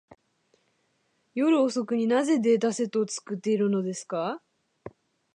[1.35, 4.41] 夜遅くに、なぜデータセットを作っているのですか。